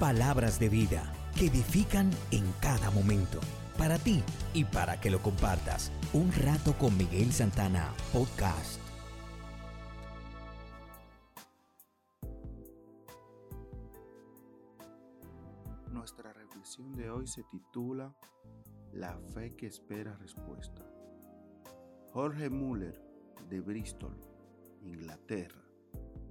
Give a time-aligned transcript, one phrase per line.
[0.00, 3.40] Palabras de vida que edifican en cada momento.
[3.78, 4.22] Para ti
[4.52, 5.90] y para que lo compartas.
[6.12, 8.78] Un rato con Miguel Santana, podcast.
[15.90, 18.14] Nuestra reflexión de hoy se titula
[18.92, 20.82] La fe que espera respuesta.
[22.12, 23.02] Jorge Muller,
[23.48, 24.14] de Bristol,
[24.82, 25.65] Inglaterra,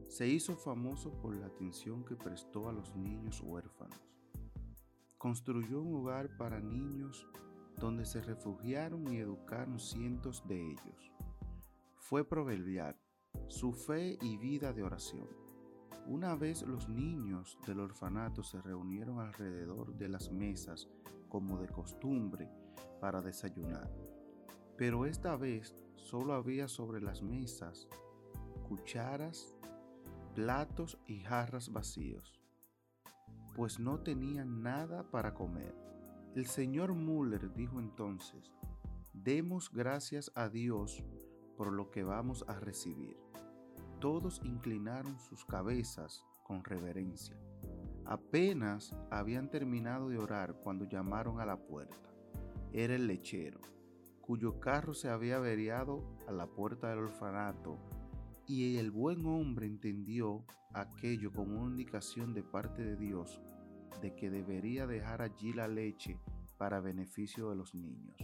[0.07, 3.99] se hizo famoso por la atención que prestó a los niños huérfanos.
[5.17, 7.27] Construyó un hogar para niños
[7.77, 11.11] donde se refugiaron y educaron cientos de ellos.
[11.97, 12.95] Fue proverbial
[13.47, 15.27] su fe y vida de oración.
[16.07, 20.87] Una vez los niños del orfanato se reunieron alrededor de las mesas
[21.29, 22.49] como de costumbre
[23.01, 23.91] para desayunar.
[24.77, 27.87] Pero esta vez solo había sobre las mesas
[28.67, 29.54] cucharas,
[30.35, 32.41] platos y jarras vacíos,
[33.55, 35.73] pues no tenían nada para comer.
[36.35, 38.51] El señor Müller dijo entonces,
[39.13, 41.01] demos gracias a Dios
[41.55, 43.17] por lo que vamos a recibir.
[44.01, 47.39] Todos inclinaron sus cabezas con reverencia.
[48.03, 52.09] Apenas habían terminado de orar cuando llamaron a la puerta.
[52.73, 53.61] Era el lechero,
[54.19, 57.79] cuyo carro se había averiado a la puerta del orfanato
[58.47, 63.41] y el buen hombre entendió aquello como una indicación de parte de Dios
[64.01, 66.19] de que debería dejar allí la leche
[66.57, 68.17] para beneficio de los niños.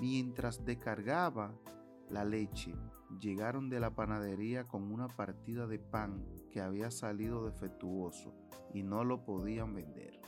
[0.00, 1.54] Mientras descargaba
[2.10, 2.74] la leche,
[3.20, 8.34] llegaron de la panadería con una partida de pan que había salido defectuoso
[8.72, 10.20] y no lo podían vender,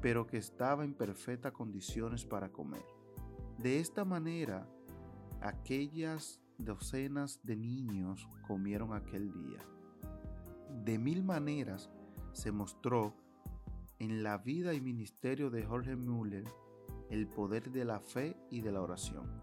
[0.00, 2.84] pero que estaba en perfectas condiciones para comer.
[3.58, 4.66] De esta manera,
[5.40, 9.60] aquellas docenas de niños comieron aquel día.
[10.84, 11.90] De mil maneras
[12.32, 13.14] se mostró
[13.98, 16.44] en la vida y ministerio de Jorge Müller
[17.10, 19.42] el poder de la fe y de la oración.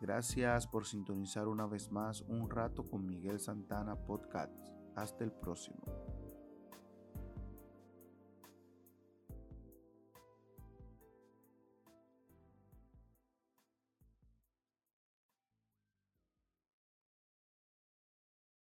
[0.00, 4.52] Gracias por sintonizar una vez más un rato con Miguel Santana Podcast.
[4.96, 6.19] Hasta el próximo.